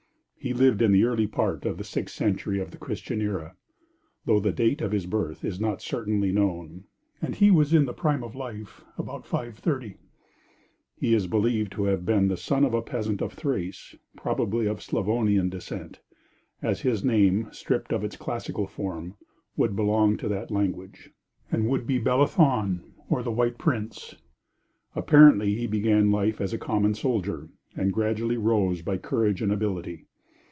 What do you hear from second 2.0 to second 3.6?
century of the Christian era,